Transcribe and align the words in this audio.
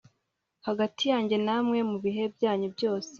hagati 0.67 1.03
yanjye 1.11 1.35
namwe 1.45 1.77
mu 1.89 1.97
bihe 2.03 2.23
byanyu 2.35 2.67
byose 2.75 3.09